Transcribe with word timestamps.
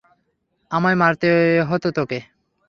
আমায় 0.71 0.97
মারতে 1.01 1.29
হতো 1.69 1.87
তোকে! 1.91 2.19